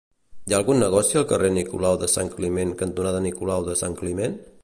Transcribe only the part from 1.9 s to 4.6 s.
de Sant Climent cantonada Nicolau de Sant Climent?